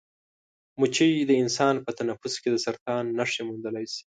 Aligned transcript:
مچۍ 0.79 1.11
د 1.25 1.31
انسان 1.43 1.75
په 1.85 1.91
تنفس 1.99 2.33
کې 2.41 2.49
د 2.51 2.57
سرطان 2.65 3.03
نښې 3.17 3.41
موندلی 3.47 3.85
شي. 3.93 4.03